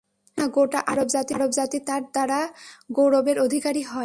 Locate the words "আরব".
0.87-1.07